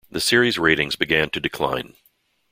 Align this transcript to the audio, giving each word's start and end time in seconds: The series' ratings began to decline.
The 0.09 0.19
series' 0.19 0.57
ratings 0.57 0.95
began 0.95 1.29
to 1.29 1.39
decline. 1.39 1.93